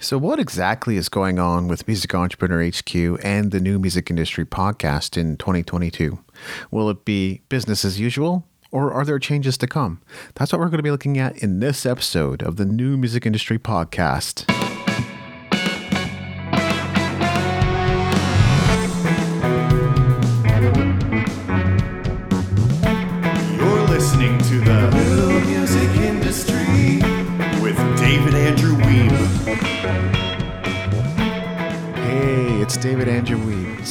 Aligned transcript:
So, 0.00 0.16
what 0.16 0.38
exactly 0.38 0.96
is 0.96 1.08
going 1.08 1.40
on 1.40 1.66
with 1.66 1.88
Music 1.88 2.14
Entrepreneur 2.14 2.64
HQ 2.64 2.94
and 3.24 3.50
the 3.50 3.58
new 3.58 3.80
music 3.80 4.10
industry 4.10 4.46
podcast 4.46 5.16
in 5.16 5.36
2022? 5.36 6.20
Will 6.70 6.88
it 6.88 7.04
be 7.04 7.42
business 7.48 7.84
as 7.84 7.98
usual? 7.98 8.46
Or 8.70 8.92
are 8.92 9.04
there 9.04 9.18
changes 9.18 9.58
to 9.58 9.66
come? 9.66 10.00
That's 10.34 10.52
what 10.52 10.60
we're 10.60 10.66
going 10.66 10.78
to 10.78 10.82
be 10.84 10.90
looking 10.92 11.18
at 11.18 11.36
in 11.38 11.58
this 11.58 11.84
episode 11.84 12.42
of 12.42 12.56
the 12.56 12.66
New 12.66 12.96
Music 12.96 13.26
Industry 13.26 13.58
Podcast. 13.58 14.67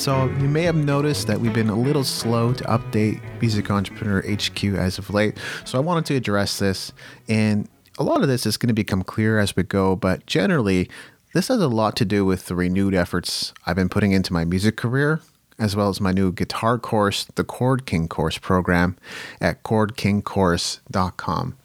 So, 0.07 0.27
you 0.39 0.47
may 0.47 0.63
have 0.63 0.77
noticed 0.77 1.27
that 1.27 1.41
we've 1.41 1.51
been 1.51 1.67
a 1.67 1.77
little 1.77 2.05
slow 2.05 2.53
to 2.53 2.63
update 2.63 3.19
Music 3.41 3.69
Entrepreneur 3.69 4.21
HQ 4.21 4.63
as 4.63 4.97
of 4.97 5.09
late. 5.09 5.37
So, 5.65 5.77
I 5.77 5.81
wanted 5.81 6.05
to 6.05 6.15
address 6.15 6.59
this. 6.59 6.93
And 7.27 7.67
a 7.99 8.03
lot 8.03 8.21
of 8.21 8.29
this 8.29 8.45
is 8.45 8.55
going 8.55 8.69
to 8.69 8.73
become 8.73 9.03
clear 9.03 9.37
as 9.37 9.57
we 9.57 9.63
go, 9.63 9.97
but 9.97 10.25
generally, 10.25 10.89
this 11.33 11.49
has 11.49 11.59
a 11.59 11.67
lot 11.67 11.97
to 11.97 12.05
do 12.05 12.23
with 12.23 12.45
the 12.45 12.55
renewed 12.55 12.95
efforts 12.95 13.53
I've 13.65 13.75
been 13.75 13.89
putting 13.89 14.13
into 14.13 14.31
my 14.31 14.45
music 14.45 14.77
career, 14.77 15.19
as 15.59 15.75
well 15.75 15.89
as 15.89 15.99
my 15.99 16.13
new 16.13 16.31
guitar 16.31 16.79
course, 16.79 17.25
the 17.35 17.43
Chord 17.43 17.85
King 17.85 18.07
course 18.07 18.37
program 18.37 18.95
at 19.41 19.61
chordkingcourse.com. 19.63 21.57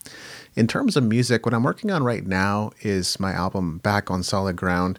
In 0.56 0.66
terms 0.66 0.96
of 0.96 1.04
music, 1.04 1.46
what 1.46 1.54
I'm 1.54 1.62
working 1.62 1.92
on 1.92 2.02
right 2.02 2.26
now 2.26 2.72
is 2.80 3.20
my 3.20 3.30
album 3.30 3.78
Back 3.78 4.10
on 4.10 4.24
Solid 4.24 4.56
Ground. 4.56 4.98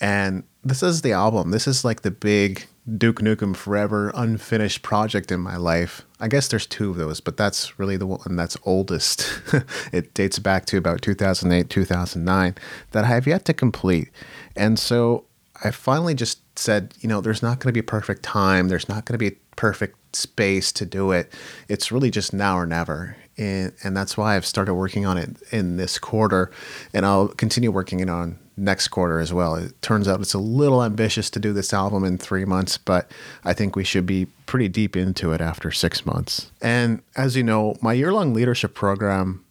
And 0.00 0.44
this 0.62 0.80
is 0.80 1.02
the 1.02 1.10
album. 1.10 1.50
This 1.50 1.66
is 1.66 1.84
like 1.84 2.02
the 2.02 2.12
big 2.12 2.66
Duke 2.86 3.20
Nukem 3.20 3.56
Forever 3.56 4.12
unfinished 4.14 4.82
project 4.82 5.32
in 5.32 5.40
my 5.40 5.56
life. 5.56 6.02
I 6.20 6.28
guess 6.28 6.48
there's 6.48 6.66
two 6.66 6.90
of 6.90 6.96
those, 6.96 7.18
but 7.18 7.36
that's 7.36 7.78
really 7.78 7.96
the 7.96 8.06
one 8.06 8.36
that's 8.36 8.58
oldest. 8.64 9.40
it 9.92 10.12
dates 10.12 10.38
back 10.38 10.66
to 10.66 10.76
about 10.76 11.00
2008, 11.00 11.70
2009 11.70 12.54
that 12.90 13.04
I 13.04 13.08
have 13.08 13.26
yet 13.26 13.46
to 13.46 13.54
complete. 13.54 14.10
And 14.54 14.78
so 14.78 15.24
I 15.64 15.70
finally 15.70 16.14
just 16.14 16.40
said, 16.58 16.94
you 17.00 17.08
know, 17.08 17.22
there's 17.22 17.42
not 17.42 17.58
going 17.58 17.70
to 17.70 17.72
be 17.72 17.80
a 17.80 17.82
perfect 17.82 18.22
time. 18.22 18.68
There's 18.68 18.88
not 18.88 19.06
going 19.06 19.14
to 19.14 19.18
be 19.18 19.28
a 19.28 19.38
perfect 19.56 20.14
space 20.14 20.70
to 20.72 20.84
do 20.84 21.10
it. 21.10 21.32
It's 21.68 21.90
really 21.90 22.10
just 22.10 22.34
now 22.34 22.58
or 22.58 22.66
never. 22.66 23.16
And, 23.36 23.72
and 23.82 23.96
that's 23.96 24.16
why 24.16 24.36
I've 24.36 24.46
started 24.46 24.74
working 24.74 25.06
on 25.06 25.18
it 25.18 25.36
in 25.50 25.76
this 25.76 25.98
quarter. 25.98 26.50
And 26.92 27.04
I'll 27.04 27.28
continue 27.28 27.70
working 27.70 28.00
it 28.00 28.08
on 28.08 28.38
next 28.56 28.88
quarter 28.88 29.18
as 29.18 29.32
well. 29.32 29.56
It 29.56 29.80
turns 29.82 30.06
out 30.06 30.20
it's 30.20 30.34
a 30.34 30.38
little 30.38 30.82
ambitious 30.82 31.28
to 31.30 31.40
do 31.40 31.52
this 31.52 31.74
album 31.74 32.04
in 32.04 32.18
three 32.18 32.44
months, 32.44 32.78
but 32.78 33.10
I 33.44 33.52
think 33.52 33.74
we 33.74 33.84
should 33.84 34.06
be 34.06 34.26
pretty 34.46 34.68
deep 34.68 34.96
into 34.96 35.32
it 35.32 35.40
after 35.40 35.70
six 35.70 36.06
months. 36.06 36.52
And 36.62 37.02
as 37.16 37.36
you 37.36 37.42
know, 37.42 37.76
my 37.80 37.92
year 37.92 38.12
long 38.12 38.32
leadership 38.32 38.74
program 38.74 39.44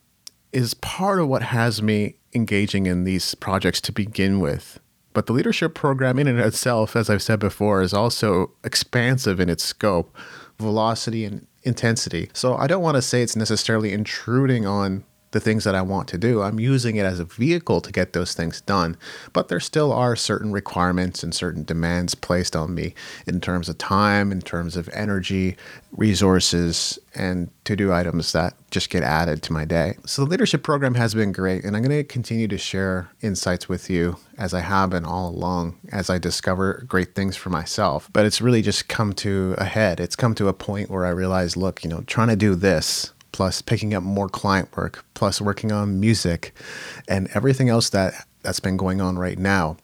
is 0.53 0.73
part 0.75 1.19
of 1.19 1.27
what 1.27 1.41
has 1.41 1.81
me 1.81 2.15
engaging 2.33 2.85
in 2.85 3.03
these 3.03 3.35
projects 3.35 3.81
to 3.81 3.91
begin 3.91 4.39
with. 4.39 4.79
But 5.13 5.27
the 5.27 5.33
leadership 5.33 5.75
program, 5.75 6.17
in 6.17 6.27
and 6.27 6.39
itself, 6.39 6.95
as 6.95 7.09
I've 7.09 7.21
said 7.21 7.39
before, 7.39 7.81
is 7.81 7.93
also 7.93 8.51
expansive 8.63 9.39
in 9.39 9.49
its 9.49 9.63
scope, 9.63 10.15
velocity, 10.59 11.23
and 11.23 11.45
intensity. 11.63 12.29
So 12.33 12.55
I 12.55 12.67
don't 12.67 12.81
want 12.81 12.95
to 12.95 13.01
say 13.01 13.21
it's 13.21 13.35
necessarily 13.35 13.93
intruding 13.93 14.65
on 14.65 15.03
the 15.33 15.39
things 15.39 15.65
that 15.65 15.75
I 15.75 15.81
want 15.81 16.07
to 16.09 16.17
do. 16.17 16.41
I'm 16.41 16.59
using 16.59 16.95
it 16.95 17.05
as 17.05 17.19
a 17.19 17.25
vehicle 17.25 17.81
to 17.81 17.91
get 17.91 18.13
those 18.13 18.33
things 18.33 18.61
done. 18.61 18.95
But 19.33 19.49
there 19.49 19.59
still 19.59 19.91
are 19.91 20.15
certain 20.15 20.51
requirements 20.51 21.23
and 21.23 21.35
certain 21.35 21.63
demands 21.63 22.15
placed 22.15 22.55
on 22.55 22.73
me 22.73 22.93
in 23.27 23.41
terms 23.41 23.67
of 23.67 23.77
time, 23.77 24.31
in 24.31 24.41
terms 24.41 24.77
of 24.77 24.89
energy, 24.93 25.57
resources, 25.91 26.97
and 27.15 27.49
to 27.65 27.75
do 27.75 27.93
items 27.93 28.31
that 28.31 28.53
just 28.71 28.89
get 28.89 29.03
added 29.03 29.43
to 29.43 29.53
my 29.53 29.65
day. 29.65 29.95
So 30.05 30.23
the 30.23 30.31
leadership 30.31 30.63
program 30.63 30.95
has 30.95 31.13
been 31.13 31.31
great, 31.31 31.63
and 31.63 31.75
I'm 31.75 31.83
going 31.83 31.97
to 31.97 32.03
continue 32.03 32.47
to 32.47 32.57
share 32.57 33.09
insights 33.21 33.69
with 33.69 33.89
you 33.89 34.17
as 34.37 34.53
I 34.53 34.61
have 34.61 34.89
been 34.89 35.05
all 35.05 35.29
along 35.29 35.77
as 35.91 36.09
I 36.09 36.17
discover 36.17 36.83
great 36.87 37.13
things 37.15 37.35
for 37.35 37.49
myself. 37.49 38.09
But 38.11 38.25
it's 38.25 38.41
really 38.41 38.61
just 38.61 38.87
come 38.87 39.13
to 39.13 39.55
a 39.57 39.65
head. 39.65 39.99
It's 39.99 40.15
come 40.15 40.33
to 40.35 40.47
a 40.47 40.53
point 40.53 40.89
where 40.89 41.05
I 41.05 41.09
realize, 41.09 41.55
look, 41.55 41.83
you 41.83 41.89
know, 41.89 42.01
trying 42.01 42.29
to 42.29 42.35
do 42.35 42.55
this 42.55 43.12
plus 43.33 43.61
picking 43.61 43.93
up 43.93 44.03
more 44.03 44.29
client 44.29 44.75
work, 44.77 45.03
plus 45.13 45.41
working 45.41 45.73
on 45.73 45.99
music 45.99 46.55
and 47.09 47.27
everything 47.33 47.67
else 47.67 47.89
that 47.89 48.13
that's 48.43 48.61
been 48.61 48.77
going 48.77 49.01
on 49.01 49.17
right 49.17 49.37
now 49.37 49.75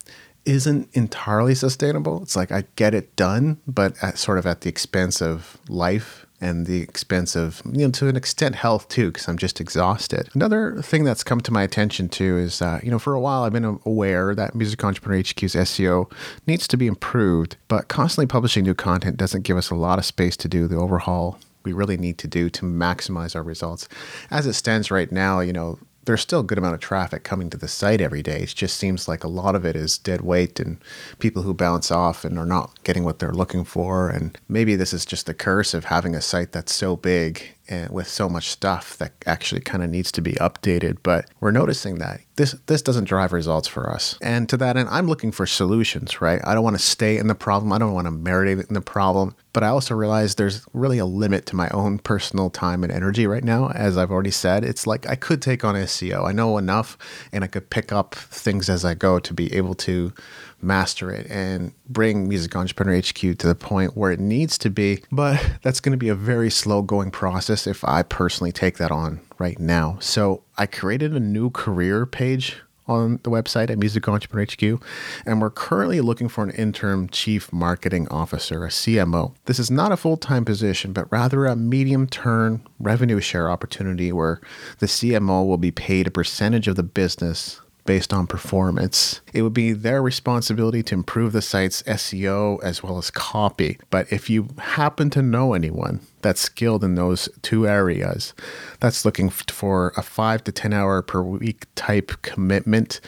isn't 0.45 0.89
entirely 0.93 1.53
sustainable. 1.53 2.21
It's 2.23 2.35
like 2.35 2.51
I 2.51 2.63
get 2.75 2.93
it 2.93 3.15
done, 3.15 3.59
but 3.67 3.93
at, 4.01 4.17
sort 4.17 4.37
of 4.37 4.45
at 4.45 4.61
the 4.61 4.69
expense 4.69 5.21
of 5.21 5.57
life 5.67 6.25
and 6.41 6.65
the 6.65 6.81
expense 6.81 7.35
of, 7.35 7.61
you 7.65 7.85
know, 7.85 7.91
to 7.91 8.07
an 8.07 8.15
extent, 8.15 8.55
health 8.55 8.87
too, 8.87 9.11
because 9.11 9.27
I'm 9.27 9.37
just 9.37 9.59
exhausted. 9.59 10.29
Another 10.33 10.81
thing 10.81 11.03
that's 11.03 11.23
come 11.23 11.41
to 11.41 11.51
my 11.51 11.63
attention 11.63 12.07
too 12.07 12.37
is, 12.37 12.61
uh, 12.61 12.79
you 12.81 12.89
know, 12.89 12.99
for 12.99 13.13
a 13.13 13.19
while 13.19 13.43
I've 13.43 13.53
been 13.53 13.79
aware 13.85 14.33
that 14.33 14.55
Music 14.55 14.81
Entrepreneur 14.83 15.19
HQ's 15.19 15.55
SEO 15.55 16.11
needs 16.47 16.67
to 16.69 16.77
be 16.77 16.87
improved, 16.87 17.57
but 17.67 17.89
constantly 17.89 18.27
publishing 18.27 18.63
new 18.63 18.73
content 18.73 19.17
doesn't 19.17 19.43
give 19.43 19.57
us 19.57 19.69
a 19.69 19.75
lot 19.75 19.99
of 19.99 20.05
space 20.05 20.37
to 20.37 20.47
do 20.47 20.67
the 20.67 20.77
overhaul 20.77 21.37
we 21.63 21.73
really 21.73 21.97
need 21.97 22.17
to 22.19 22.27
do 22.27 22.49
to 22.49 22.65
maximize 22.65 23.35
our 23.35 23.43
results. 23.43 23.87
As 24.31 24.45
it 24.45 24.53
stands 24.53 24.91
right 24.91 25.11
now, 25.11 25.39
you 25.39 25.53
know, 25.53 25.79
there's 26.05 26.21
still 26.21 26.39
a 26.39 26.43
good 26.43 26.57
amount 26.57 26.73
of 26.73 26.79
traffic 26.79 27.23
coming 27.23 27.49
to 27.51 27.57
the 27.57 27.67
site 27.67 28.01
every 28.01 28.23
day. 28.23 28.39
It 28.39 28.55
just 28.55 28.77
seems 28.77 29.07
like 29.07 29.23
a 29.23 29.27
lot 29.27 29.53
of 29.53 29.65
it 29.65 29.75
is 29.75 29.97
dead 29.97 30.21
weight 30.21 30.59
and 30.59 30.77
people 31.19 31.43
who 31.43 31.53
bounce 31.53 31.91
off 31.91 32.25
and 32.25 32.39
are 32.39 32.45
not 32.45 32.83
getting 32.83 33.03
what 33.03 33.19
they're 33.19 33.31
looking 33.31 33.63
for. 33.63 34.09
And 34.09 34.37
maybe 34.47 34.75
this 34.75 34.93
is 34.93 35.05
just 35.05 35.27
the 35.27 35.35
curse 35.35 35.73
of 35.73 35.85
having 35.85 36.15
a 36.15 36.21
site 36.21 36.51
that's 36.51 36.73
so 36.73 36.95
big 36.95 37.53
with 37.89 38.07
so 38.07 38.27
much 38.29 38.49
stuff 38.49 38.97
that 38.97 39.13
actually 39.25 39.61
kind 39.61 39.83
of 39.83 39.89
needs 39.89 40.11
to 40.13 40.21
be 40.21 40.33
updated. 40.33 40.97
But 41.03 41.29
we're 41.39 41.51
noticing 41.51 41.99
that 41.99 42.21
this 42.35 42.53
this 42.67 42.81
doesn't 42.81 43.03
drive 43.03 43.33
results 43.33 43.67
for 43.67 43.89
us. 43.89 44.17
And 44.21 44.47
to 44.49 44.57
that 44.57 44.77
end, 44.77 44.89
I'm 44.89 45.07
looking 45.07 45.31
for 45.31 45.45
solutions, 45.45 46.21
right? 46.21 46.41
I 46.45 46.53
don't 46.53 46.63
want 46.63 46.77
to 46.77 46.83
stay 46.83 47.17
in 47.17 47.27
the 47.27 47.35
problem. 47.35 47.71
I 47.71 47.77
don't 47.77 47.93
want 47.93 48.07
to 48.07 48.11
marinate 48.11 48.67
in 48.67 48.73
the 48.73 48.81
problem. 48.81 49.35
But 49.51 49.63
I 49.63 49.67
also 49.67 49.95
realize 49.95 50.35
there's 50.35 50.65
really 50.73 50.99
a 50.99 51.05
limit 51.05 51.45
to 51.47 51.55
my 51.55 51.69
own 51.69 51.99
personal 51.99 52.49
time 52.49 52.83
and 52.83 52.91
energy 52.91 53.27
right 53.27 53.43
now. 53.43 53.69
As 53.69 53.97
I've 53.97 54.11
already 54.11 54.31
said, 54.31 54.63
it's 54.63 54.87
like 54.87 55.07
I 55.09 55.15
could 55.15 55.41
take 55.41 55.65
on 55.65 55.75
SEO. 55.75 56.27
I 56.27 56.31
know 56.31 56.57
enough 56.57 56.97
and 57.31 57.43
I 57.43 57.47
could 57.47 57.69
pick 57.69 57.91
up 57.91 58.15
things 58.15 58.69
as 58.69 58.85
I 58.85 58.93
go 58.93 59.19
to 59.19 59.33
be 59.33 59.53
able 59.53 59.75
to 59.75 60.13
master 60.61 61.11
it 61.11 61.25
and 61.29 61.73
bring 61.87 62.27
Music 62.27 62.55
Entrepreneur 62.55 62.97
HQ 62.99 63.15
to 63.15 63.47
the 63.47 63.55
point 63.55 63.95
where 63.95 64.11
it 64.11 64.19
needs 64.19 64.57
to 64.59 64.69
be. 64.69 65.03
But 65.11 65.43
that's 65.61 65.79
going 65.79 65.93
to 65.93 65.97
be 65.97 66.09
a 66.09 66.15
very 66.15 66.49
slow 66.49 66.81
going 66.81 67.11
process 67.11 67.58
if 67.67 67.83
I 67.83 68.03
personally 68.03 68.51
take 68.51 68.77
that 68.77 68.91
on 68.91 69.21
right 69.37 69.59
now. 69.59 69.97
So 69.99 70.43
I 70.57 70.65
created 70.65 71.13
a 71.13 71.19
new 71.19 71.49
career 71.49 72.05
page 72.05 72.57
on 72.89 73.19
the 73.23 73.29
website 73.29 73.69
at 73.69 73.77
Music 73.77 74.07
Entrepreneur 74.07 74.45
HQ, 74.45 74.83
and 75.25 75.39
we're 75.39 75.51
currently 75.51 76.01
looking 76.01 76.27
for 76.27 76.43
an 76.43 76.49
interim 76.51 77.07
chief 77.07 77.53
marketing 77.53 78.07
officer, 78.09 78.65
a 78.65 78.69
CMO. 78.69 79.35
This 79.45 79.59
is 79.59 79.69
not 79.69 79.91
a 79.91 79.97
full 79.97 80.17
time 80.17 80.43
position, 80.43 80.91
but 80.91 81.09
rather 81.11 81.45
a 81.45 81.55
medium 81.55 82.07
term 82.07 82.63
revenue 82.79 83.19
share 83.19 83.49
opportunity 83.49 84.11
where 84.11 84.41
the 84.79 84.87
CMO 84.87 85.45
will 85.45 85.57
be 85.57 85.71
paid 85.71 86.07
a 86.07 86.11
percentage 86.11 86.67
of 86.67 86.75
the 86.75 86.83
business 86.83 87.61
based 87.85 88.13
on 88.13 88.27
performance. 88.27 89.21
It 89.33 89.41
would 89.41 89.53
be 89.53 89.71
their 89.71 90.01
responsibility 90.01 90.83
to 90.83 90.95
improve 90.95 91.33
the 91.33 91.41
site's 91.41 91.81
SEO 91.83 92.61
as 92.63 92.83
well 92.83 92.97
as 92.97 93.09
copy. 93.09 93.79
But 93.89 94.11
if 94.11 94.29
you 94.29 94.49
happen 94.59 95.09
to 95.11 95.21
know 95.21 95.53
anyone 95.53 96.01
that's 96.21 96.41
skilled 96.41 96.83
in 96.83 96.95
those 96.95 97.29
two 97.41 97.67
areas, 97.67 98.33
that's 98.79 99.05
looking 99.05 99.29
for 99.29 99.93
a 99.97 100.03
five 100.03 100.43
to 100.43 100.51
10 100.51 100.73
hour 100.73 101.01
per 101.01 101.21
week 101.21 101.65
type 101.75 102.11
commitment 102.21 103.01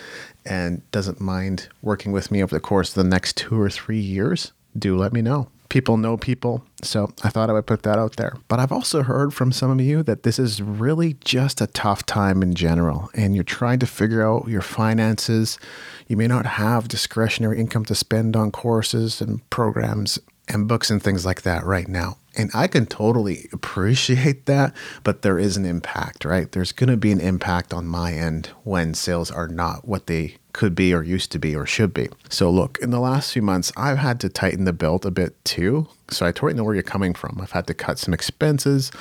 and 0.46 0.90
doesn't 0.92 1.22
mind 1.22 1.70
working 1.82 2.12
with 2.12 2.32
me 2.32 2.42
over 2.42 2.56
the 2.56 2.60
course 2.60 2.90
of 2.90 2.96
the 2.96 3.10
next 3.10 3.38
two 3.38 3.60
or 3.60 3.70
three 3.70 4.00
years, 4.00 4.52
do 4.78 4.98
let 4.98 5.14
me 5.14 5.22
know 5.22 5.50
people 5.72 5.96
know 5.96 6.18
people. 6.18 6.66
So 6.84 7.14
I 7.24 7.30
thought 7.30 7.50
I 7.50 7.54
would 7.54 7.66
put 7.66 7.84
that 7.84 7.98
out 7.98 8.18
there. 8.18 8.36
But 8.50 8.60
I've 8.60 8.74
also 8.74 9.04
heard 9.04 9.34
from 9.34 9.54
some 9.54 9.72
of 9.72 9.80
you 9.80 10.04
that 10.04 10.24
this 10.24 10.38
is 10.38 10.62
really 10.62 11.14
just 11.24 11.62
a 11.62 11.68
tough 11.68 12.06
time 12.06 12.44
in 12.44 12.56
general, 12.56 13.10
and 13.16 13.36
you're 13.36 13.46
trying 13.46 13.80
to 13.80 13.88
figure 13.88 14.22
out 14.22 14.50
your 14.50 14.62
finances. 14.62 15.58
You 16.10 16.18
may 16.18 16.28
not 16.28 16.46
have 16.46 16.90
discretionary 16.90 17.58
income 17.58 17.86
to 17.86 17.96
spend 17.96 18.36
on 18.36 18.52
courses 18.52 19.22
and 19.22 19.50
programs 19.50 20.20
and 20.54 20.68
books 20.68 20.90
and 20.90 21.02
things 21.02 21.26
like 21.26 21.42
that 21.44 21.66
right 21.66 21.88
now. 21.88 22.18
And 22.36 22.50
I 22.54 22.68
can 22.68 22.86
totally 22.86 23.50
appreciate 23.52 24.46
that, 24.46 24.74
but 25.04 25.22
there 25.22 25.38
is 25.38 25.58
an 25.58 25.66
impact, 25.66 26.24
right? 26.24 26.52
There's 26.52 26.72
going 26.72 26.90
to 26.90 26.98
be 26.98 27.12
an 27.12 27.20
impact 27.20 27.74
on 27.74 27.86
my 27.86 28.14
end 28.14 28.48
when 28.64 28.94
sales 28.94 29.32
are 29.32 29.48
not 29.48 29.88
what 29.88 30.08
they 30.08 30.38
could 30.54 30.76
be 30.76 30.94
or 30.94 31.04
used 31.04 31.32
to 31.32 31.40
be 31.40 31.56
or 31.56 31.66
should 31.66 31.94
be. 31.94 32.10
So, 32.30 32.50
look, 32.50 32.78
in 32.82 32.92
the 32.92 33.00
last 33.00 33.32
few 33.32 33.42
months, 33.42 33.72
I've 33.78 33.98
had 33.98 34.20
to 34.22 34.30
tighten 34.30 34.66
the 34.66 34.74
belt 34.74 35.06
a 35.06 35.12
bit 35.12 35.44
too. 35.46 35.88
So, 36.10 36.26
I 36.26 36.32
totally 36.32 36.54
know 36.54 36.64
where 36.64 36.74
you're 36.74 36.84
coming 36.84 37.14
from. 37.14 37.40
I've 37.42 37.52
had 37.52 37.68
to 37.68 37.74
cut 37.74 38.00
some 38.00 38.14
expenses, 38.14 38.92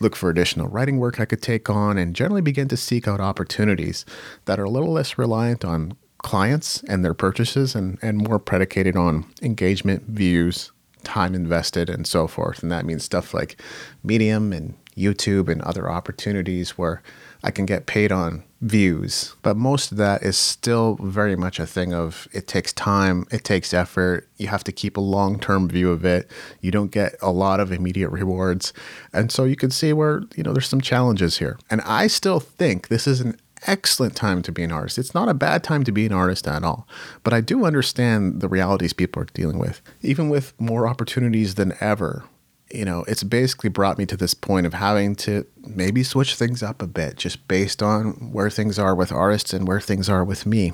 look 0.00 0.16
for 0.16 0.28
additional 0.28 0.68
writing 0.68 0.98
work 0.98 1.20
I 1.20 1.24
could 1.24 1.42
take 1.42 1.70
on, 1.70 1.96
and 1.96 2.14
generally 2.14 2.42
begin 2.42 2.68
to 2.68 2.76
seek 2.76 3.08
out 3.08 3.20
opportunities 3.20 4.04
that 4.44 4.58
are 4.58 4.64
a 4.64 4.70
little 4.70 4.92
less 4.92 5.16
reliant 5.16 5.64
on 5.64 5.96
clients 6.18 6.82
and 6.84 7.04
their 7.04 7.14
purchases 7.14 7.74
and, 7.74 7.98
and 8.02 8.18
more 8.18 8.38
predicated 8.38 8.96
on 8.96 9.24
engagement, 9.40 10.02
views, 10.04 10.72
time 11.04 11.34
invested, 11.34 11.88
and 11.88 12.06
so 12.06 12.26
forth. 12.26 12.62
And 12.62 12.70
that 12.72 12.84
means 12.84 13.04
stuff 13.04 13.34
like 13.34 13.60
Medium 14.02 14.52
and 14.52 14.74
YouTube 14.96 15.48
and 15.48 15.62
other 15.62 15.88
opportunities 15.88 16.76
where 16.76 17.02
I 17.42 17.50
can 17.50 17.66
get 17.66 17.86
paid 17.86 18.10
on 18.10 18.42
views. 18.60 19.36
But 19.42 19.56
most 19.56 19.92
of 19.92 19.98
that 19.98 20.22
is 20.22 20.36
still 20.36 20.96
very 21.00 21.36
much 21.36 21.60
a 21.60 21.66
thing 21.66 21.94
of 21.94 22.26
it 22.32 22.48
takes 22.48 22.72
time, 22.72 23.24
it 23.30 23.44
takes 23.44 23.72
effort. 23.72 24.28
You 24.36 24.48
have 24.48 24.64
to 24.64 24.72
keep 24.72 24.96
a 24.96 25.00
long 25.00 25.38
term 25.38 25.68
view 25.68 25.90
of 25.90 26.04
it. 26.04 26.28
You 26.60 26.72
don't 26.72 26.90
get 26.90 27.14
a 27.22 27.30
lot 27.30 27.60
of 27.60 27.70
immediate 27.70 28.10
rewards. 28.10 28.72
And 29.12 29.30
so 29.30 29.44
you 29.44 29.56
can 29.56 29.70
see 29.70 29.92
where, 29.92 30.22
you 30.34 30.42
know, 30.42 30.52
there's 30.52 30.68
some 30.68 30.80
challenges 30.80 31.38
here. 31.38 31.58
And 31.70 31.80
I 31.82 32.08
still 32.08 32.40
think 32.40 32.88
this 32.88 33.06
is 33.06 33.20
an 33.20 33.38
excellent 33.66 34.16
time 34.16 34.42
to 34.42 34.52
be 34.52 34.62
an 34.62 34.72
artist. 34.72 34.98
It's 34.98 35.14
not 35.14 35.28
a 35.28 35.34
bad 35.34 35.64
time 35.64 35.84
to 35.84 35.92
be 35.92 36.06
an 36.06 36.12
artist 36.12 36.46
at 36.46 36.64
all. 36.64 36.86
But 37.22 37.32
I 37.32 37.40
do 37.40 37.64
understand 37.64 38.40
the 38.40 38.48
realities 38.48 38.92
people 38.92 39.22
are 39.22 39.26
dealing 39.26 39.58
with. 39.58 39.80
Even 40.02 40.28
with 40.28 40.52
more 40.60 40.86
opportunities 40.86 41.54
than 41.56 41.74
ever, 41.80 42.24
you 42.70 42.84
know, 42.84 43.04
it's 43.08 43.22
basically 43.22 43.70
brought 43.70 43.98
me 43.98 44.06
to 44.06 44.16
this 44.16 44.34
point 44.34 44.66
of 44.66 44.74
having 44.74 45.14
to 45.16 45.46
maybe 45.66 46.02
switch 46.02 46.34
things 46.34 46.62
up 46.62 46.82
a 46.82 46.86
bit 46.86 47.16
just 47.16 47.48
based 47.48 47.82
on 47.82 48.32
where 48.32 48.50
things 48.50 48.78
are 48.78 48.94
with 48.94 49.10
artists 49.10 49.52
and 49.52 49.66
where 49.66 49.80
things 49.80 50.08
are 50.08 50.24
with 50.24 50.44
me. 50.46 50.72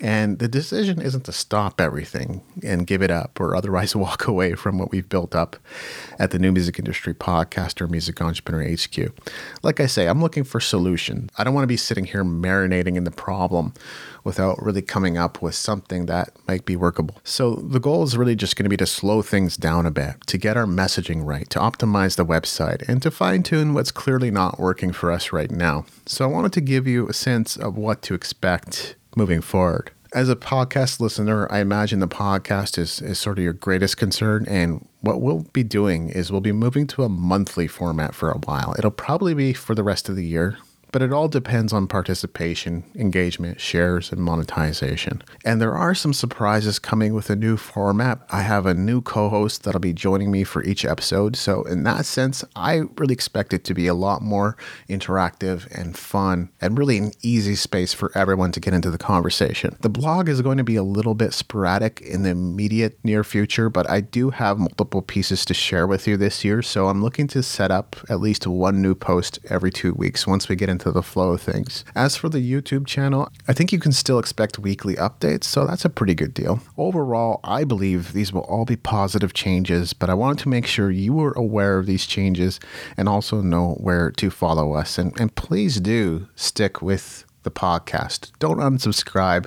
And 0.00 0.38
the 0.38 0.48
decision 0.48 1.00
isn't 1.00 1.24
to 1.24 1.32
stop 1.32 1.80
everything 1.80 2.42
and 2.62 2.86
give 2.86 3.02
it 3.02 3.10
up 3.10 3.40
or 3.40 3.56
otherwise 3.56 3.96
walk 3.96 4.26
away 4.26 4.54
from 4.54 4.78
what 4.78 4.90
we've 4.90 5.08
built 5.08 5.34
up 5.34 5.56
at 6.18 6.30
the 6.30 6.38
New 6.38 6.52
Music 6.52 6.78
Industry 6.78 7.14
Podcast 7.14 7.80
or 7.80 7.86
Music 7.86 8.20
Entrepreneur 8.20 8.68
HQ. 8.76 9.14
Like 9.62 9.80
I 9.80 9.86
say, 9.86 10.06
I'm 10.06 10.20
looking 10.20 10.44
for 10.44 10.60
solutions. 10.60 11.30
I 11.38 11.44
don't 11.44 11.54
want 11.54 11.64
to 11.64 11.68
be 11.68 11.76
sitting 11.76 12.04
here 12.04 12.24
marinating 12.24 12.96
in 12.96 13.04
the 13.04 13.10
problem 13.10 13.72
without 14.24 14.60
really 14.60 14.82
coming 14.82 15.16
up 15.16 15.40
with 15.40 15.54
something 15.54 16.06
that 16.06 16.30
might 16.48 16.64
be 16.64 16.74
workable. 16.74 17.20
So 17.22 17.54
the 17.54 17.78
goal 17.78 18.02
is 18.02 18.16
really 18.16 18.34
just 18.34 18.56
going 18.56 18.64
to 18.64 18.68
be 18.68 18.76
to 18.76 18.86
slow 18.86 19.22
things 19.22 19.56
down 19.56 19.86
a 19.86 19.90
bit, 19.92 20.16
to 20.26 20.36
get 20.36 20.56
our 20.56 20.66
messaging 20.66 21.24
right, 21.24 21.48
to 21.50 21.60
optimize 21.60 22.16
the 22.16 22.26
website, 22.26 22.86
and 22.88 23.00
to 23.02 23.12
fine 23.12 23.44
tune 23.44 23.72
what's 23.72 23.92
clearly 23.92 24.32
not 24.32 24.58
working 24.58 24.92
for 24.92 25.12
us 25.12 25.32
right 25.32 25.50
now. 25.50 25.86
So 26.06 26.24
I 26.24 26.28
wanted 26.28 26.52
to 26.54 26.60
give 26.60 26.88
you 26.88 27.08
a 27.08 27.12
sense 27.12 27.56
of 27.56 27.76
what 27.76 28.02
to 28.02 28.14
expect 28.14 28.95
moving 29.16 29.40
forward. 29.40 29.90
As 30.12 30.28
a 30.28 30.36
podcast 30.36 31.00
listener, 31.00 31.50
I 31.50 31.58
imagine 31.58 31.98
the 31.98 32.06
podcast 32.06 32.78
is, 32.78 33.02
is 33.02 33.18
sort 33.18 33.38
of 33.38 33.44
your 33.44 33.52
greatest 33.52 33.96
concern. 33.96 34.46
And 34.48 34.86
what 35.00 35.20
we'll 35.20 35.46
be 35.52 35.64
doing 35.64 36.10
is 36.10 36.30
we'll 36.30 36.40
be 36.40 36.52
moving 36.52 36.86
to 36.88 37.02
a 37.02 37.08
monthly 37.08 37.66
format 37.66 38.14
for 38.14 38.30
a 38.30 38.38
while. 38.38 38.74
It'll 38.78 38.92
probably 38.92 39.34
be 39.34 39.52
for 39.52 39.74
the 39.74 39.82
rest 39.82 40.08
of 40.08 40.14
the 40.14 40.24
year 40.24 40.58
but 40.96 41.02
it 41.02 41.12
all 41.12 41.28
depends 41.28 41.74
on 41.74 41.86
participation, 41.86 42.82
engagement, 42.94 43.60
shares, 43.60 44.10
and 44.10 44.18
monetization. 44.18 45.22
And 45.44 45.60
there 45.60 45.76
are 45.76 45.94
some 45.94 46.14
surprises 46.14 46.78
coming 46.78 47.12
with 47.12 47.28
a 47.28 47.36
new 47.36 47.58
format. 47.58 48.20
I 48.30 48.40
have 48.40 48.64
a 48.64 48.72
new 48.72 49.02
co 49.02 49.28
host 49.28 49.64
that'll 49.64 49.78
be 49.78 49.92
joining 49.92 50.30
me 50.30 50.42
for 50.42 50.64
each 50.64 50.86
episode. 50.86 51.36
So, 51.36 51.64
in 51.64 51.82
that 51.82 52.06
sense, 52.06 52.46
I 52.56 52.84
really 52.96 53.12
expect 53.12 53.52
it 53.52 53.62
to 53.64 53.74
be 53.74 53.86
a 53.86 53.92
lot 53.92 54.22
more 54.22 54.56
interactive 54.88 55.70
and 55.70 55.98
fun 55.98 56.48
and 56.62 56.78
really 56.78 56.96
an 56.96 57.12
easy 57.20 57.56
space 57.56 57.92
for 57.92 58.10
everyone 58.14 58.52
to 58.52 58.60
get 58.60 58.72
into 58.72 58.90
the 58.90 58.96
conversation. 58.96 59.76
The 59.82 59.90
blog 59.90 60.30
is 60.30 60.40
going 60.40 60.56
to 60.56 60.64
be 60.64 60.76
a 60.76 60.82
little 60.82 61.14
bit 61.14 61.34
sporadic 61.34 62.00
in 62.00 62.22
the 62.22 62.30
immediate 62.30 62.98
near 63.04 63.22
future, 63.22 63.68
but 63.68 63.86
I 63.90 64.00
do 64.00 64.30
have 64.30 64.58
multiple 64.58 65.02
pieces 65.02 65.44
to 65.44 65.52
share 65.52 65.86
with 65.86 66.06
you 66.06 66.16
this 66.16 66.42
year. 66.42 66.62
So, 66.62 66.88
I'm 66.88 67.02
looking 67.02 67.26
to 67.26 67.42
set 67.42 67.70
up 67.70 67.96
at 68.08 68.18
least 68.18 68.46
one 68.46 68.80
new 68.80 68.94
post 68.94 69.40
every 69.50 69.70
two 69.70 69.92
weeks 69.92 70.26
once 70.26 70.48
we 70.48 70.56
get 70.56 70.70
into 70.70 70.85
the 70.90 71.02
flow 71.02 71.32
of 71.32 71.40
things. 71.40 71.84
As 71.94 72.16
for 72.16 72.28
the 72.28 72.38
YouTube 72.38 72.86
channel, 72.86 73.28
I 73.48 73.52
think 73.52 73.72
you 73.72 73.78
can 73.78 73.92
still 73.92 74.18
expect 74.18 74.58
weekly 74.58 74.94
updates, 74.96 75.44
so 75.44 75.66
that's 75.66 75.84
a 75.84 75.90
pretty 75.90 76.14
good 76.14 76.34
deal. 76.34 76.60
Overall, 76.76 77.40
I 77.44 77.64
believe 77.64 78.12
these 78.12 78.32
will 78.32 78.42
all 78.42 78.64
be 78.64 78.76
positive 78.76 79.32
changes, 79.32 79.92
but 79.92 80.10
I 80.10 80.14
wanted 80.14 80.42
to 80.42 80.48
make 80.48 80.66
sure 80.66 80.90
you 80.90 81.12
were 81.12 81.32
aware 81.32 81.78
of 81.78 81.86
these 81.86 82.06
changes 82.06 82.60
and 82.96 83.08
also 83.08 83.40
know 83.40 83.74
where 83.80 84.10
to 84.12 84.30
follow 84.30 84.74
us. 84.74 84.98
And, 84.98 85.18
and 85.20 85.34
please 85.34 85.80
do 85.80 86.28
stick 86.34 86.82
with 86.82 87.24
the 87.46 87.50
podcast. 87.50 88.32
Don't 88.40 88.58
unsubscribe. 88.58 89.46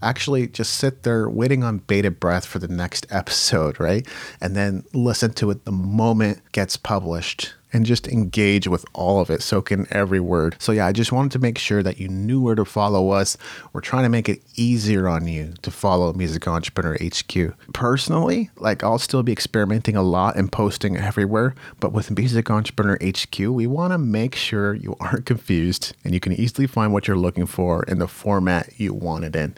Actually, 0.00 0.46
just 0.46 0.74
sit 0.74 1.02
there 1.02 1.28
waiting 1.28 1.64
on 1.64 1.78
bated 1.78 2.20
breath 2.20 2.46
for 2.46 2.60
the 2.60 2.68
next 2.68 3.06
episode, 3.10 3.78
right? 3.80 4.06
And 4.40 4.54
then 4.54 4.84
listen 4.94 5.32
to 5.34 5.50
it 5.50 5.64
the 5.64 5.72
moment 5.72 6.38
it 6.38 6.52
gets 6.52 6.76
published 6.76 7.54
and 7.72 7.86
just 7.86 8.08
engage 8.08 8.66
with 8.68 8.84
all 8.92 9.20
of 9.20 9.30
it, 9.30 9.42
soak 9.42 9.70
in 9.70 9.86
every 9.90 10.20
word. 10.20 10.56
So, 10.58 10.72
yeah, 10.72 10.86
I 10.86 10.92
just 10.92 11.12
wanted 11.12 11.32
to 11.32 11.38
make 11.38 11.58
sure 11.58 11.82
that 11.82 11.98
you 11.98 12.08
knew 12.08 12.40
where 12.40 12.54
to 12.54 12.64
follow 12.64 13.10
us. 13.10 13.36
We're 13.72 13.80
trying 13.80 14.04
to 14.04 14.08
make 14.08 14.28
it 14.28 14.42
easier 14.56 15.08
on 15.08 15.26
you 15.26 15.54
to 15.62 15.70
follow 15.70 16.12
Music 16.12 16.46
Entrepreneur 16.46 16.96
HQ. 17.00 17.54
Personally, 17.72 18.50
like 18.56 18.82
I'll 18.82 18.98
still 18.98 19.22
be 19.22 19.32
experimenting 19.32 19.96
a 19.96 20.02
lot 20.02 20.36
and 20.36 20.50
posting 20.50 20.96
everywhere, 20.96 21.54
but 21.78 21.92
with 21.92 22.16
Music 22.16 22.50
Entrepreneur 22.50 22.98
HQ, 23.02 23.38
we 23.38 23.66
want 23.66 23.92
to 23.92 23.98
make 23.98 24.34
sure 24.34 24.74
you 24.74 24.96
aren't 25.00 25.26
confused 25.30 25.94
and 26.04 26.14
you 26.14 26.20
can 26.20 26.32
easily 26.32 26.66
find 26.66 26.92
what 26.92 27.06
you're 27.06 27.16
looking 27.16 27.46
for 27.46 27.84
in 27.84 27.98
the 27.98 28.08
format 28.08 28.78
you 28.78 28.92
want 28.92 29.24
it 29.24 29.36
in. 29.36 29.56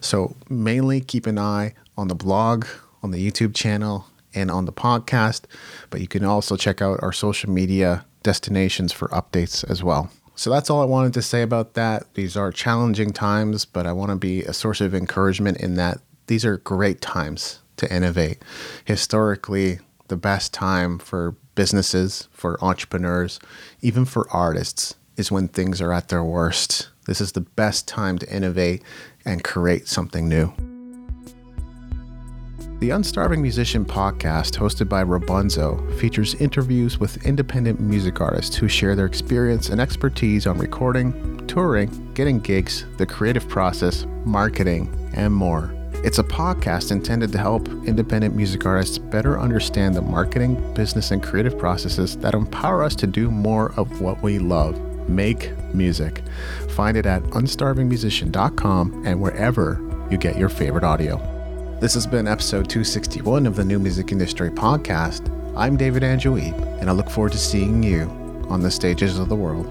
So, 0.00 0.36
mainly 0.48 1.00
keep 1.00 1.26
an 1.26 1.38
eye 1.38 1.74
on 1.96 2.08
the 2.08 2.14
blog, 2.14 2.66
on 3.02 3.10
the 3.10 3.30
YouTube 3.30 3.54
channel, 3.54 4.06
and 4.34 4.50
on 4.50 4.64
the 4.64 4.72
podcast, 4.72 5.42
but 5.90 6.00
you 6.00 6.08
can 6.08 6.24
also 6.24 6.56
check 6.56 6.82
out 6.82 7.02
our 7.02 7.12
social 7.12 7.50
media 7.50 8.04
destinations 8.22 8.92
for 8.92 9.08
updates 9.08 9.68
as 9.68 9.82
well. 9.82 10.10
So 10.34 10.50
that's 10.50 10.70
all 10.70 10.80
I 10.80 10.86
wanted 10.86 11.14
to 11.14 11.22
say 11.22 11.42
about 11.42 11.74
that. 11.74 12.14
These 12.14 12.36
are 12.36 12.50
challenging 12.50 13.12
times, 13.12 13.64
but 13.64 13.86
I 13.86 13.92
want 13.92 14.10
to 14.10 14.16
be 14.16 14.42
a 14.42 14.52
source 14.52 14.80
of 14.80 14.94
encouragement 14.94 15.58
in 15.58 15.74
that 15.74 15.98
these 16.26 16.44
are 16.44 16.56
great 16.58 17.00
times 17.00 17.60
to 17.76 17.94
innovate. 17.94 18.42
Historically, 18.84 19.78
the 20.08 20.16
best 20.16 20.54
time 20.54 20.98
for 20.98 21.36
businesses, 21.54 22.28
for 22.30 22.62
entrepreneurs, 22.64 23.38
even 23.82 24.04
for 24.04 24.28
artists 24.30 24.94
is 25.16 25.30
when 25.30 25.48
things 25.48 25.80
are 25.80 25.92
at 25.92 26.08
their 26.08 26.24
worst. 26.24 26.88
This 27.06 27.20
is 27.20 27.32
the 27.32 27.40
best 27.40 27.86
time 27.86 28.18
to 28.18 28.34
innovate 28.34 28.82
and 29.24 29.44
create 29.44 29.88
something 29.88 30.28
new. 30.28 30.52
The 32.82 32.88
Unstarving 32.88 33.40
Musician 33.40 33.84
podcast, 33.84 34.56
hosted 34.56 34.88
by 34.88 35.04
Robonzo, 35.04 35.96
features 36.00 36.34
interviews 36.34 36.98
with 36.98 37.24
independent 37.24 37.78
music 37.78 38.20
artists 38.20 38.56
who 38.56 38.66
share 38.66 38.96
their 38.96 39.06
experience 39.06 39.68
and 39.68 39.80
expertise 39.80 40.48
on 40.48 40.58
recording, 40.58 41.46
touring, 41.46 42.12
getting 42.14 42.40
gigs, 42.40 42.84
the 42.96 43.06
creative 43.06 43.48
process, 43.48 44.04
marketing, 44.24 44.92
and 45.14 45.32
more. 45.32 45.72
It's 46.02 46.18
a 46.18 46.24
podcast 46.24 46.90
intended 46.90 47.30
to 47.30 47.38
help 47.38 47.68
independent 47.68 48.34
music 48.34 48.66
artists 48.66 48.98
better 48.98 49.38
understand 49.38 49.94
the 49.94 50.02
marketing, 50.02 50.74
business, 50.74 51.12
and 51.12 51.22
creative 51.22 51.56
processes 51.56 52.16
that 52.16 52.34
empower 52.34 52.82
us 52.82 52.96
to 52.96 53.06
do 53.06 53.30
more 53.30 53.72
of 53.76 54.00
what 54.00 54.20
we 54.24 54.40
love 54.40 54.76
make 55.08 55.52
music. 55.72 56.20
Find 56.70 56.96
it 56.96 57.06
at 57.06 57.22
unstarvingmusician.com 57.22 59.06
and 59.06 59.20
wherever 59.20 59.80
you 60.10 60.18
get 60.18 60.36
your 60.36 60.48
favorite 60.48 60.82
audio. 60.82 61.31
This 61.82 61.94
has 61.94 62.06
been 62.06 62.28
episode 62.28 62.70
261 62.70 63.44
of 63.44 63.56
the 63.56 63.64
New 63.64 63.80
Music 63.80 64.12
Industry 64.12 64.50
Podcast. 64.50 65.28
I'm 65.56 65.76
David 65.76 66.04
Andrew 66.04 66.36
and 66.36 66.88
I 66.88 66.92
look 66.92 67.10
forward 67.10 67.32
to 67.32 67.38
seeing 67.38 67.82
you 67.82 68.02
on 68.48 68.60
the 68.60 68.70
stages 68.70 69.18
of 69.18 69.28
the 69.28 69.34
world. 69.34 69.66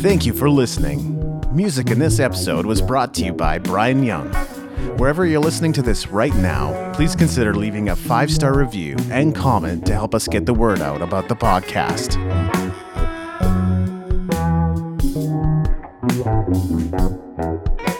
Thank 0.00 0.26
you 0.26 0.32
for 0.32 0.50
listening. 0.50 1.40
Music 1.54 1.92
in 1.92 2.00
this 2.00 2.18
episode 2.18 2.66
was 2.66 2.82
brought 2.82 3.14
to 3.14 3.24
you 3.24 3.32
by 3.32 3.60
Brian 3.60 4.02
Young. 4.02 4.34
Wherever 4.98 5.26
you're 5.26 5.38
listening 5.38 5.74
to 5.74 5.82
this 5.82 6.08
right 6.08 6.34
now, 6.34 6.92
please 6.92 7.14
consider 7.14 7.54
leaving 7.54 7.90
a 7.90 7.94
five 7.94 8.32
star 8.32 8.58
review 8.58 8.96
and 9.12 9.32
comment 9.32 9.86
to 9.86 9.92
help 9.92 10.12
us 10.12 10.26
get 10.26 10.44
the 10.44 10.54
word 10.54 10.80
out 10.80 11.02
about 11.02 11.28
the 11.28 11.36
podcast. 11.36 12.25
Thank 16.44 17.88
you. 17.88 17.95